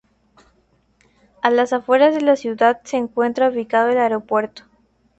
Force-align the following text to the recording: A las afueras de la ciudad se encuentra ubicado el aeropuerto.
A 1.43 1.51
las 1.51 1.73
afueras 1.73 2.15
de 2.15 2.21
la 2.21 2.35
ciudad 2.35 2.81
se 2.83 2.97
encuentra 2.97 3.49
ubicado 3.49 3.89
el 3.89 3.99
aeropuerto. 3.99 4.63